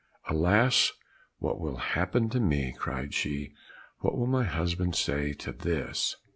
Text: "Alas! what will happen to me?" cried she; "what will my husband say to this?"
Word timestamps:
"Alas! 0.27 0.91
what 1.37 1.59
will 1.61 1.77
happen 1.77 2.27
to 2.27 2.39
me?" 2.39 2.73
cried 2.79 3.13
she; 3.13 3.53
"what 3.99 4.17
will 4.17 4.25
my 4.25 4.45
husband 4.45 4.95
say 4.95 5.31
to 5.33 5.51
this?" 5.51 6.15